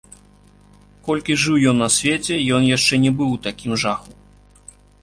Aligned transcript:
Колькі 1.09 1.35
жыў 1.43 1.57
ён 1.73 1.77
на 1.83 1.89
свеце, 1.99 2.35
ён 2.57 2.61
яшчэ 2.77 2.93
не 3.07 3.11
быў 3.21 3.29
у 3.39 3.41
такім 3.49 3.71
жаху. 3.85 4.11